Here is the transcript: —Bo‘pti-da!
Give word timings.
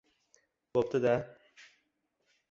—Bo‘pti-da! 0.77 1.13